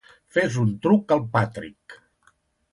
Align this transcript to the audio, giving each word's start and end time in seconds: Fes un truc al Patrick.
Fes 0.37 0.55
un 0.63 0.71
truc 0.87 1.15
al 1.17 1.23
Patrick. 1.37 1.99